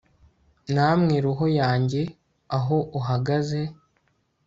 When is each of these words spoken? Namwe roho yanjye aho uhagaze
Namwe 0.73 1.15
roho 1.25 1.45
yanjye 1.59 2.01
aho 2.57 2.77
uhagaze 2.99 3.61